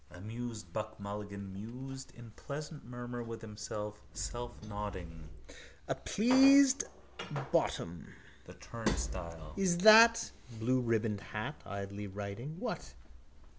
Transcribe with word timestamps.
Amused 0.09 0.73
Buck 0.73 0.99
Mulligan 0.99 1.53
mused 1.53 2.11
in 2.15 2.31
pleasant 2.31 2.83
murmur 2.83 3.21
with 3.21 3.41
himself, 3.41 4.01
selfnodding: 4.15 5.25
—A 5.87 5.93
pleased 5.93 6.85
bottom. 7.51 8.07
The 8.45 8.55
turnstile. 8.55 9.53
Is 9.55 9.77
that?... 9.77 10.31
Blueribboned 10.59 11.19
hat... 11.19 11.61
Idly 11.67 12.07
writing... 12.07 12.59
What? 12.59 12.95